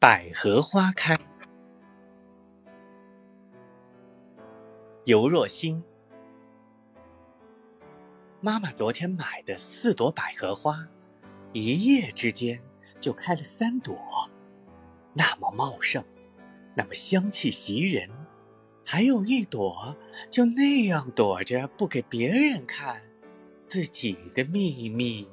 [0.00, 1.18] 百合花开，
[5.06, 5.82] 尤若星
[8.40, 10.86] 妈妈昨天买的四朵百合花，
[11.52, 12.62] 一夜之间
[13.00, 14.30] 就开了三朵，
[15.14, 16.04] 那么茂盛，
[16.76, 18.08] 那么香气袭人，
[18.86, 19.96] 还有一朵
[20.30, 23.02] 就那样躲着，不给别人看
[23.66, 25.28] 自己的秘密。